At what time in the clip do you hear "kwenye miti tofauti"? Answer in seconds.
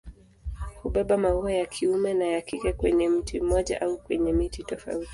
3.97-5.09